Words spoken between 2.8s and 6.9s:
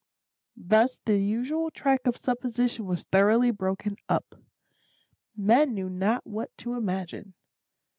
was thoroughly broken up. Men knew not what to